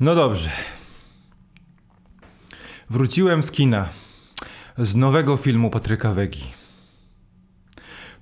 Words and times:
No 0.00 0.14
dobrze. 0.14 0.50
Wróciłem 2.90 3.42
z 3.42 3.50
kina. 3.50 3.88
Z 4.78 4.94
nowego 4.94 5.36
filmu 5.36 5.70
Patryka 5.70 6.12
Wegi. 6.12 6.44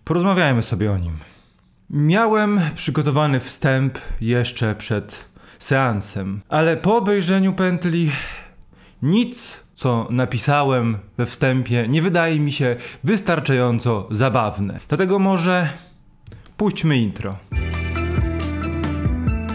Porozmawiajmy 0.05 0.63
sobie 0.63 0.93
o 0.93 0.99
nim. 0.99 1.19
Miałem 1.91 2.61
przygotowany 2.75 3.41
wstęp 3.41 3.99
jeszcze 4.21 4.75
przed 4.75 5.25
seansem, 5.59 6.41
ale 6.49 6.77
po 6.77 6.97
obejrzeniu 6.97 7.53
pętli 7.53 8.11
nic, 9.03 9.61
co 9.75 10.09
napisałem 10.11 10.99
we 11.19 11.27
wstępie, 11.27 11.89
nie 11.89 12.03
wydaje 12.03 12.41
mi 12.41 12.53
się 12.53 12.77
wystarczająco 13.05 14.09
zabawne. 14.11 14.81
Dlatego 14.89 15.19
może 15.19 15.69
puśćmy 16.57 16.99
intro. 16.99 17.37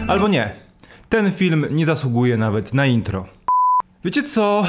Albo 0.08 0.28
nie. 0.28 0.62
Ten 1.12 1.32
film 1.32 1.66
nie 1.70 1.86
zasługuje 1.86 2.36
nawet 2.36 2.74
na 2.74 2.86
intro. 2.86 3.26
Wiecie 4.04 4.22
co? 4.22 4.66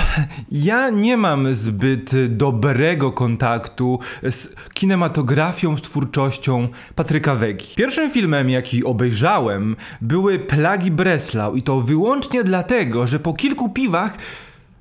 Ja 0.51 0.89
nie 0.89 1.17
mam 1.17 1.53
zbyt 1.53 2.11
dobrego 2.27 3.11
kontaktu 3.11 3.99
z 4.23 4.55
kinematografią, 4.73 5.77
z 5.77 5.81
twórczością 5.81 6.67
Patryka 6.95 7.35
Wegi. 7.35 7.65
Pierwszym 7.75 8.11
filmem, 8.11 8.49
jaki 8.49 8.83
obejrzałem, 8.83 9.75
były 10.01 10.39
Plagi 10.39 10.91
Breslau 10.91 11.55
i 11.55 11.61
to 11.61 11.79
wyłącznie 11.79 12.43
dlatego, 12.43 13.07
że 13.07 13.19
po 13.19 13.33
kilku 13.33 13.69
piwach 13.69 14.17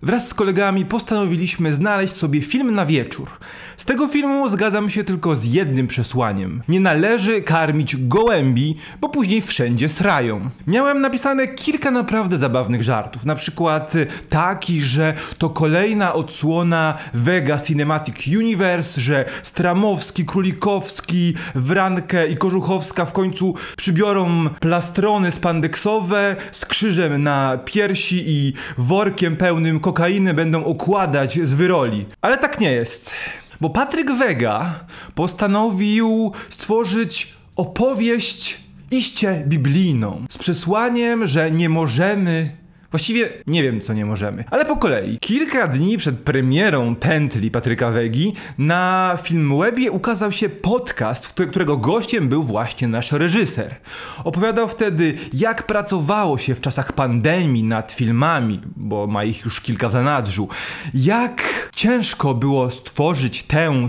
Wraz 0.05 0.29
z 0.29 0.35
kolegami 0.35 0.87
postanowiliśmy 0.87 1.75
znaleźć 1.75 2.15
sobie 2.15 2.41
film 2.41 2.75
na 2.75 2.87
wieczór. 2.87 3.29
Z 3.77 3.85
tego 3.85 4.09
filmu 4.09 4.49
zgadzam 4.49 4.91
się 4.91 5.05
tylko 5.05 5.37
z 5.37 5.45
jednym 5.45 5.87
przesłaniem. 5.87 6.63
Nie 6.69 6.81
należy 6.81 7.43
karmić 7.43 7.97
gołębi, 7.97 8.77
bo 9.01 9.09
później 9.09 9.43
wszędzie 9.43 9.89
srają. 9.89 10.51
Miałem 10.67 11.01
napisane 11.01 11.49
kilka 11.49 11.91
naprawdę 11.91 12.39
zabawnych 12.39 12.83
żartów, 12.83 13.25
na 13.25 13.35
przykład 13.35 13.93
taki, 14.29 14.83
że 14.83 15.15
to 15.39 15.51
kolejna 15.51 16.13
odsłona 16.13 16.99
Vega 17.15 17.59
Cinematic 17.59 18.27
Universe, 18.39 19.01
że 19.01 19.25
Stramowski, 19.43 20.25
Królikowski, 20.25 21.35
Wrankę 21.55 22.29
i 22.29 22.37
Kożuchowska 22.37 23.05
w 23.05 23.13
końcu 23.13 23.55
przybiorą 23.77 24.49
plastrony 24.61 25.33
spandeksowe 25.33 26.37
z 26.53 26.65
krzyżem 26.65 27.23
na 27.23 27.59
piersi 27.65 28.25
i 28.27 28.53
workiem 28.79 29.37
pełnym 29.37 29.81
kokainy 29.81 29.92
będą 30.35 30.63
układać 30.63 31.39
z 31.45 31.55
wyroli. 31.55 32.07
Ale 32.21 32.39
tak 32.39 32.61
nie 32.61 32.73
jest. 32.73 33.11
Bo 33.61 33.71
Patryk 33.71 34.13
Wega 34.13 34.81
postanowił 35.15 36.33
stworzyć 36.51 37.35
opowieść 37.57 38.61
iście 38.91 39.45
biblijną 39.47 40.27
z 40.31 40.39
przesłaniem, 40.39 41.27
że 41.27 41.51
nie 41.51 41.69
możemy 41.69 42.62
Właściwie 42.93 43.29
nie 43.47 43.63
wiem, 43.63 43.81
co 43.81 43.93
nie 43.93 44.07
możemy. 44.07 44.45
Ale 44.51 44.65
po 44.65 44.77
kolei. 44.77 45.19
Kilka 45.19 45.67
dni 45.69 45.99
przed 45.99 46.19
premierą 46.19 46.95
Pętli 46.97 47.51
Patryka 47.51 47.91
Wegi 47.91 48.33
na 48.59 49.19
Filmwebie 49.23 49.91
ukazał 49.91 50.33
się 50.33 50.49
podcast, 50.49 51.33
którego 51.51 51.77
gościem 51.77 52.29
był 52.29 52.43
właśnie 52.43 52.89
nasz 52.89 53.13
reżyser. 53.13 53.75
Opowiadał 54.25 54.69
wtedy, 54.69 55.15
jak 55.33 55.67
pracowało 55.67 56.39
się 56.39 56.55
w 56.55 56.61
czasach 56.61 56.93
pandemii 56.93 57.63
nad 57.63 57.93
filmami, 57.93 58.61
bo 58.77 59.07
ma 59.07 59.25
ich 59.25 59.45
już 59.45 59.61
kilka 59.61 59.89
w 59.89 59.93
zanadrzu. 59.93 60.49
Jak 60.95 61.71
ciężko 61.75 62.35
było 62.35 62.71
stworzyć 62.71 63.43
tę 63.43 63.89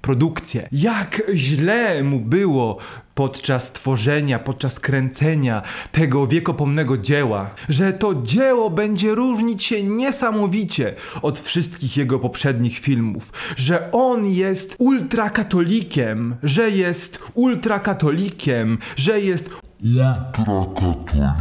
produkcję. 0.00 0.68
Jak 0.72 1.22
źle 1.34 2.02
mu 2.02 2.20
było 2.20 2.78
podczas 3.14 3.72
tworzenia, 3.72 4.38
podczas 4.38 4.80
kręcenia 4.80 5.62
tego 5.92 6.26
wiekopomnego 6.26 6.98
dzieła, 6.98 7.50
że 7.68 7.92
to 7.92 8.14
dzieło 8.22 8.70
będzie 8.70 9.14
różnić 9.14 9.64
się 9.64 9.82
niesamowicie 9.82 10.94
od 11.22 11.40
wszystkich 11.40 11.96
jego 11.96 12.18
poprzednich 12.18 12.78
filmów, 12.78 13.32
że 13.56 13.90
on 13.92 14.26
jest 14.26 14.76
ultrakatolikiem, 14.78 16.36
że 16.42 16.70
jest 16.70 17.18
ultrakatolikiem, 17.34 18.78
że 18.96 19.20
jest 19.20 19.50
ultrakatolikiem. 19.84 21.32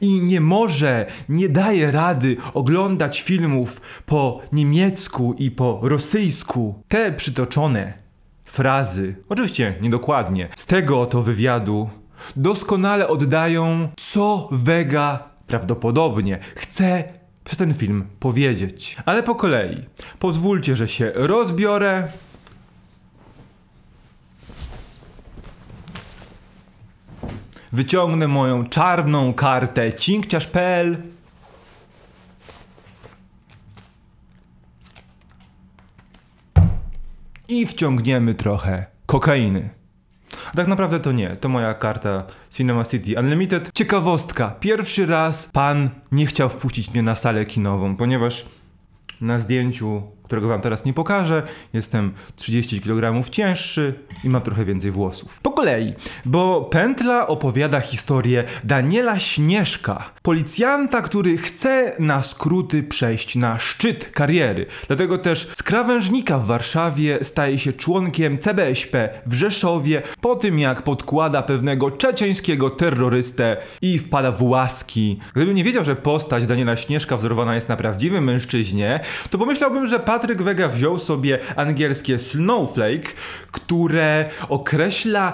I 0.00 0.20
nie 0.20 0.40
może, 0.40 1.06
nie 1.28 1.48
daje 1.48 1.90
rady 1.90 2.36
oglądać 2.54 3.22
filmów 3.22 3.80
po 4.06 4.40
niemiecku 4.52 5.34
i 5.38 5.50
po 5.50 5.80
rosyjsku. 5.82 6.82
Te 6.88 7.12
przytoczone 7.12 8.05
frazy, 8.56 9.14
oczywiście 9.28 9.74
niedokładnie, 9.80 10.48
z 10.56 10.66
tego 10.66 11.00
oto 11.00 11.22
wywiadu 11.22 11.90
doskonale 12.36 13.08
oddają, 13.08 13.88
co 13.96 14.48
Vega 14.52 15.28
prawdopodobnie 15.46 16.38
chce 16.54 17.04
przez 17.44 17.58
ten 17.58 17.74
film 17.74 18.06
powiedzieć. 18.20 18.96
Ale 19.04 19.22
po 19.22 19.34
kolei. 19.34 19.76
Pozwólcie, 20.18 20.76
że 20.76 20.88
się 20.88 21.12
rozbiorę, 21.14 22.08
wyciągnę 27.72 28.28
moją 28.28 28.66
czarną 28.66 29.34
kartę 29.34 29.92
cinkciarz.pl 29.92 31.02
i 37.48 37.66
wciągniemy 37.66 38.34
trochę 38.34 38.86
kokainy. 39.06 39.70
A 40.52 40.56
tak 40.56 40.68
naprawdę 40.68 41.00
to 41.00 41.12
nie, 41.12 41.36
to 41.36 41.48
moja 41.48 41.74
karta 41.74 42.24
Cinema 42.50 42.84
City 42.84 43.20
Unlimited. 43.20 43.70
Ciekawostka, 43.74 44.50
pierwszy 44.60 45.06
raz 45.06 45.46
pan 45.52 45.90
nie 46.12 46.26
chciał 46.26 46.48
wpuścić 46.48 46.90
mnie 46.92 47.02
na 47.02 47.14
salę 47.14 47.44
kinową, 47.44 47.96
ponieważ 47.96 48.46
na 49.20 49.40
zdjęciu 49.40 50.02
którego 50.26 50.48
wam 50.48 50.60
teraz 50.60 50.84
nie 50.84 50.94
pokażę. 50.94 51.42
Jestem 51.72 52.12
30 52.36 52.80
kg 52.80 53.30
cięższy 53.30 53.94
i 54.24 54.28
mam 54.28 54.42
trochę 54.42 54.64
więcej 54.64 54.90
włosów. 54.90 55.40
Po 55.40 55.50
kolei, 55.50 55.94
bo 56.24 56.60
Pętla 56.60 57.26
opowiada 57.26 57.80
historię 57.80 58.44
Daniela 58.64 59.18
Śnieżka, 59.18 60.10
policjanta, 60.22 61.02
który 61.02 61.38
chce 61.38 61.92
na 61.98 62.22
skróty 62.22 62.82
przejść 62.82 63.36
na 63.36 63.58
szczyt 63.58 64.10
kariery. 64.10 64.66
Dlatego 64.86 65.18
też 65.18 65.50
z 65.54 65.62
krawężnika 65.62 66.38
w 66.38 66.46
Warszawie 66.46 67.18
staje 67.22 67.58
się 67.58 67.72
członkiem 67.72 68.38
CBŚP 68.38 69.08
w 69.26 69.34
Rzeszowie 69.34 70.02
po 70.20 70.36
tym 70.36 70.58
jak 70.58 70.82
podkłada 70.82 71.42
pewnego 71.42 71.90
czeczeńskiego 71.90 72.70
terrorystę 72.70 73.56
i 73.82 73.98
wpada 73.98 74.32
w 74.32 74.42
łaski. 74.42 75.18
Gdybym 75.34 75.54
nie 75.54 75.64
wiedział, 75.64 75.84
że 75.84 75.96
postać 75.96 76.46
Daniela 76.46 76.76
Śnieżka 76.76 77.16
wzorowana 77.16 77.54
jest 77.54 77.68
na 77.68 77.76
prawdziwym 77.76 78.24
mężczyźnie, 78.24 79.00
to 79.30 79.38
pomyślałbym, 79.38 79.86
że 79.86 80.00
Patryk 80.16 80.42
Wega 80.42 80.68
wziął 80.68 80.98
sobie 80.98 81.38
angielskie 81.56 82.18
snowflake, 82.18 83.14
które 83.52 84.28
określa 84.48 85.32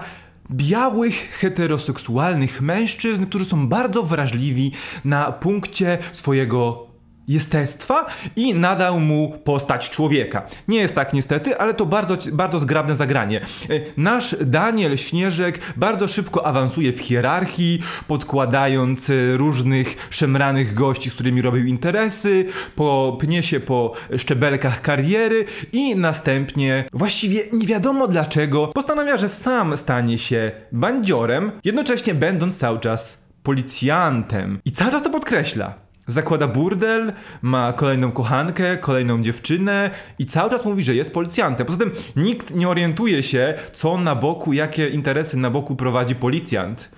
białych, 0.50 1.38
heteroseksualnych 1.38 2.62
mężczyzn, 2.62 3.26
którzy 3.26 3.44
są 3.44 3.69
bardzo 3.69 4.03
wrażliwi 4.03 4.72
na 5.04 5.32
punkcie 5.32 5.98
swojego 6.12 6.91
jestestwa 7.32 8.06
i 8.37 8.54
nadał 8.54 9.00
mu 9.00 9.38
postać 9.44 9.91
człowieka. 9.91 10.43
Nie 10.69 10.78
jest 10.78 10.94
tak 10.94 11.12
niestety, 11.12 11.59
ale 11.59 11.75
to 11.75 11.87
bardzo, 11.87 12.16
bardzo 12.32 12.59
zgrabne 12.59 12.97
zagranie. 12.97 13.41
E, 13.41 13.81
nasz 13.97 14.37
Daniel 14.41 14.97
Śnieżek 14.97 15.60
bardzo 15.76 16.09
szybko 16.09 16.47
awansuje 16.47 16.92
w 16.92 17.00
hierarchii, 17.00 17.82
podkładając 18.09 19.10
e, 19.10 19.37
różnych 19.37 20.09
szemranych 20.10 20.75
gości, 20.75 21.10
z 21.10 21.15
którymi 21.15 21.42
robił 21.42 21.66
interesy, 21.66 22.44
po, 22.76 23.16
pnie 23.21 23.42
się 23.42 23.60
po 23.60 23.92
szczebelkach 24.16 24.82
kariery 24.82 25.45
i 25.72 25.97
następnie, 25.97 26.84
właściwie 26.92 27.42
nie 27.53 27.66
wiadomo 27.66 28.09
dlaczego, 28.09 28.66
postanawia, 28.66 29.16
że 29.16 29.28
sam 29.28 29.77
stanie 29.77 30.18
się 30.18 30.53
bandziorem, 30.72 31.53
jednocześnie 31.65 32.15
będąc 32.15 32.59
cały 32.59 32.80
czas 32.80 33.27
policjantem. 33.42 34.60
I 34.65 34.72
cały 34.72 34.91
czas 34.91 35.03
to 35.03 35.10
podkreśla 35.10 35.74
zakłada 36.12 36.48
burdel, 36.48 37.12
ma 37.42 37.72
kolejną 37.72 38.12
kochankę, 38.12 38.76
kolejną 38.76 39.22
dziewczynę 39.22 39.91
i 40.18 40.26
cały 40.26 40.50
czas 40.50 40.64
mówi, 40.64 40.84
że 40.84 40.94
jest 40.94 41.14
policjantem. 41.14 41.66
Poza 41.66 41.78
tym 41.78 41.91
nikt 42.16 42.54
nie 42.54 42.68
orientuje 42.68 43.22
się, 43.22 43.54
co 43.72 43.98
na 43.98 44.14
boku, 44.14 44.53
jakie 44.53 44.88
interesy 44.88 45.36
na 45.36 45.50
boku 45.50 45.76
prowadzi 45.76 46.14
policjant. 46.14 46.91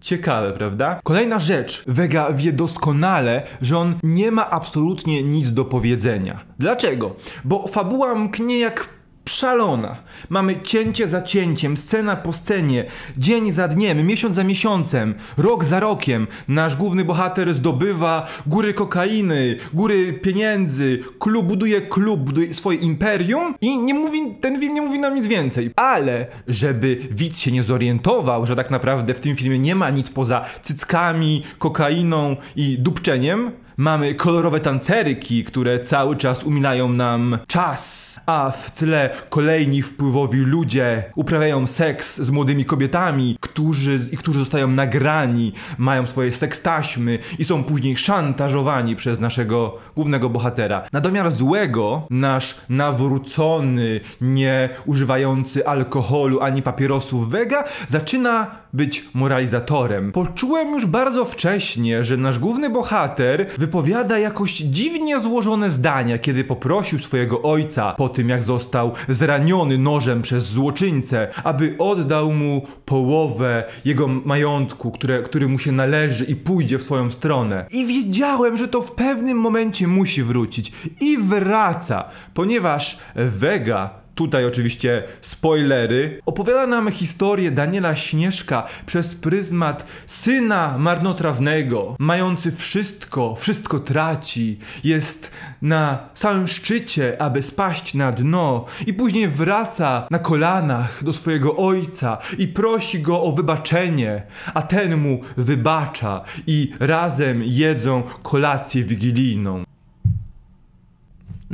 Ciekawe, 0.00 0.52
prawda? 0.52 1.00
Kolejna 1.04 1.38
rzecz. 1.38 1.84
Vega 1.86 2.32
wie 2.32 2.52
doskonale, 2.52 3.42
że 3.62 3.78
on 3.78 3.98
nie 4.02 4.30
ma 4.30 4.50
absolutnie 4.50 5.22
nic 5.22 5.52
do 5.52 5.64
powiedzenia. 5.64 6.40
Dlaczego? 6.58 7.16
Bo 7.44 7.66
fabuła 7.66 8.14
mknie 8.14 8.58
jak 8.58 8.88
szalona. 9.28 9.96
Mamy 10.28 10.60
cięcie 10.62 11.08
za 11.08 11.22
cięciem, 11.22 11.76
scena 11.76 12.16
po 12.16 12.32
scenie, 12.32 12.84
dzień 13.16 13.52
za 13.52 13.68
dniem, 13.68 14.06
miesiąc 14.06 14.34
za 14.34 14.44
miesiącem, 14.44 15.14
rok 15.36 15.64
za 15.64 15.80
rokiem. 15.80 16.26
Nasz 16.48 16.76
główny 16.76 17.04
bohater 17.04 17.54
zdobywa 17.54 18.26
góry 18.46 18.74
kokainy, 18.74 19.58
góry 19.72 20.12
pieniędzy, 20.12 21.00
klub 21.18 21.46
buduje 21.46 21.80
klub, 21.80 22.20
buduje 22.20 22.54
swoje 22.54 22.78
imperium 22.78 23.54
i 23.60 23.78
nie 23.78 23.94
mówi, 23.94 24.34
ten 24.40 24.60
film 24.60 24.74
nie 24.74 24.82
mówi 24.82 24.98
nam 24.98 25.14
nic 25.14 25.26
więcej. 25.26 25.70
Ale 25.76 26.26
żeby 26.48 26.98
widz 27.10 27.38
się 27.38 27.52
nie 27.52 27.62
zorientował, 27.62 28.46
że 28.46 28.56
tak 28.56 28.70
naprawdę 28.70 29.14
w 29.14 29.20
tym 29.20 29.36
filmie 29.36 29.58
nie 29.58 29.74
ma 29.74 29.90
nic 29.90 30.10
poza 30.10 30.44
cyckami, 30.62 31.42
kokainą 31.58 32.36
i 32.56 32.78
dupczeniem, 32.78 33.50
Mamy 33.76 34.14
kolorowe 34.14 34.60
tancerki, 34.60 35.44
które 35.44 35.80
cały 35.80 36.16
czas 36.16 36.44
umilają 36.44 36.88
nam 36.88 37.38
czas, 37.46 38.14
a 38.26 38.50
w 38.50 38.70
tle 38.70 39.10
kolejni 39.28 39.82
wpływowi 39.82 40.38
ludzie 40.38 41.04
uprawiają 41.16 41.66
seks 41.66 42.16
z 42.20 42.30
młodymi 42.30 42.64
kobietami, 42.64 43.36
którzy, 43.40 44.00
którzy 44.18 44.38
zostają 44.40 44.68
nagrani, 44.68 45.52
mają 45.78 46.06
swoje 46.06 46.32
sekstaśmy 46.32 47.18
i 47.38 47.44
są 47.44 47.64
później 47.64 47.96
szantażowani 47.96 48.96
przez 48.96 49.20
naszego 49.20 49.78
głównego 49.94 50.28
bohatera. 50.28 50.82
Na 50.92 51.00
domiar 51.00 51.32
złego, 51.32 52.06
nasz 52.10 52.56
nawrócony, 52.68 54.00
nie 54.20 54.68
używający 54.86 55.66
alkoholu 55.66 56.40
ani 56.40 56.62
papierosów 56.62 57.30
wega 57.30 57.64
zaczyna 57.88 58.46
być 58.72 59.04
moralizatorem. 59.14 60.12
Poczułem 60.12 60.72
już 60.72 60.86
bardzo 60.86 61.24
wcześnie, 61.24 62.04
że 62.04 62.16
nasz 62.16 62.38
główny 62.38 62.70
bohater 62.70 63.46
wypowiada 63.64 64.18
jakoś 64.18 64.52
dziwnie 64.52 65.20
złożone 65.20 65.70
zdania, 65.70 66.18
kiedy 66.18 66.44
poprosił 66.44 66.98
swojego 66.98 67.42
ojca 67.42 67.92
po 67.92 68.08
tym, 68.08 68.28
jak 68.28 68.42
został 68.42 68.92
zraniony 69.08 69.78
nożem 69.78 70.22
przez 70.22 70.50
złoczyńcę, 70.50 71.28
aby 71.44 71.74
oddał 71.78 72.32
mu 72.32 72.66
połowę 72.84 73.64
jego 73.84 74.08
majątku, 74.08 74.90
które, 74.90 75.22
który 75.22 75.48
mu 75.48 75.58
się 75.58 75.72
należy 75.72 76.24
i 76.24 76.36
pójdzie 76.36 76.78
w 76.78 76.82
swoją 76.82 77.10
stronę. 77.10 77.66
I 77.70 77.86
wiedziałem, 77.86 78.56
że 78.56 78.68
to 78.68 78.82
w 78.82 78.92
pewnym 78.92 79.38
momencie 79.38 79.86
musi 79.86 80.22
wrócić. 80.22 80.72
I 81.00 81.18
wraca, 81.18 82.04
ponieważ 82.34 82.98
Vega 83.14 84.03
Tutaj 84.14 84.44
oczywiście 84.44 85.02
spoilery. 85.22 86.20
Opowiada 86.26 86.66
nam 86.66 86.92
historię 86.92 87.50
Daniela 87.50 87.96
Śnieżka 87.96 88.66
przez 88.86 89.14
pryzmat 89.14 89.86
syna 90.06 90.78
marnotrawnego, 90.78 91.96
mający 91.98 92.52
wszystko, 92.52 93.34
wszystko 93.34 93.78
traci, 93.80 94.58
jest 94.84 95.30
na 95.62 96.08
samym 96.14 96.48
szczycie, 96.48 97.22
aby 97.22 97.42
spaść 97.42 97.94
na 97.94 98.12
dno 98.12 98.64
i 98.86 98.94
później 98.94 99.28
wraca 99.28 100.06
na 100.10 100.18
kolanach 100.18 101.04
do 101.04 101.12
swojego 101.12 101.56
ojca 101.56 102.18
i 102.38 102.48
prosi 102.48 103.00
go 103.00 103.22
o 103.22 103.32
wybaczenie, 103.32 104.22
a 104.54 104.62
ten 104.62 104.96
mu 104.96 105.20
wybacza 105.36 106.24
i 106.46 106.72
razem 106.80 107.42
jedzą 107.44 108.02
kolację 108.22 108.84
wigilijną. 108.84 109.73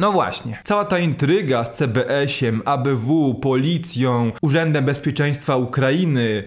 No 0.00 0.12
właśnie, 0.12 0.58
cała 0.64 0.84
ta 0.84 0.98
intryga 0.98 1.64
z 1.64 1.72
CBS-iem, 1.72 2.62
ABW, 2.64 3.34
policją, 3.34 4.32
Urzędem 4.42 4.84
Bezpieczeństwa 4.84 5.56
Ukrainy, 5.56 6.44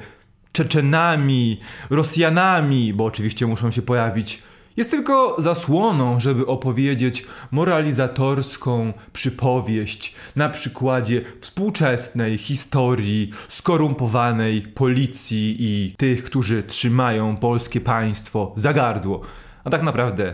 Czeczenami, 0.51 1.59
Rosjanami, 1.89 2.93
bo 2.93 3.05
oczywiście 3.05 3.47
muszą 3.47 3.71
się 3.71 3.81
pojawić, 3.81 4.43
jest 4.77 4.91
tylko 4.91 5.35
zasłoną, 5.41 6.19
żeby 6.19 6.45
opowiedzieć 6.45 7.25
moralizatorską 7.51 8.93
przypowieść 9.13 10.15
na 10.35 10.49
przykładzie 10.49 11.21
współczesnej 11.39 12.37
historii 12.37 13.31
skorumpowanej 13.47 14.61
policji 14.61 15.55
i 15.59 15.95
tych, 15.97 16.23
którzy 16.23 16.63
trzymają 16.63 17.37
polskie 17.37 17.81
państwo 17.81 18.53
za 18.55 18.73
gardło. 18.73 19.21
A 19.63 19.69
tak 19.69 19.81
naprawdę 19.81 20.33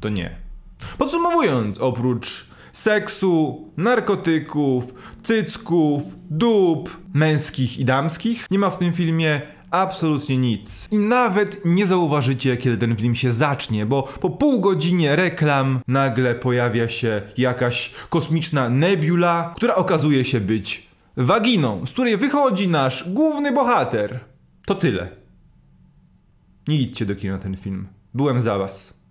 to 0.00 0.08
nie. 0.08 0.41
Podsumowując, 0.98 1.78
oprócz 1.78 2.46
seksu, 2.72 3.68
narkotyków, 3.76 4.94
cycków, 5.22 6.02
dup, 6.30 6.96
męskich 7.14 7.78
i 7.78 7.84
damskich, 7.84 8.46
nie 8.50 8.58
ma 8.58 8.70
w 8.70 8.78
tym 8.78 8.92
filmie 8.92 9.42
absolutnie 9.70 10.38
nic. 10.38 10.88
I 10.90 10.98
nawet 10.98 11.64
nie 11.64 11.86
zauważycie, 11.86 12.56
kiedy 12.56 12.76
ten 12.76 12.96
film 12.96 13.14
się 13.14 13.32
zacznie, 13.32 13.86
bo 13.86 14.02
po 14.02 14.30
pół 14.30 14.60
godzinie 14.60 15.16
reklam 15.16 15.80
nagle 15.88 16.34
pojawia 16.34 16.88
się 16.88 17.22
jakaś 17.38 17.94
kosmiczna 18.08 18.68
nebula, 18.68 19.52
która 19.56 19.74
okazuje 19.74 20.24
się 20.24 20.40
być 20.40 20.86
waginą, 21.16 21.86
z 21.86 21.92
której 21.92 22.16
wychodzi 22.16 22.68
nasz 22.68 23.10
główny 23.10 23.52
bohater. 23.52 24.20
To 24.66 24.74
tyle. 24.74 25.08
Nie 26.68 26.76
idźcie 26.76 27.06
do 27.06 27.14
kina 27.14 27.38
ten 27.38 27.56
film. 27.56 27.88
Byłem 28.14 28.40
za 28.40 28.58
was. 28.58 29.01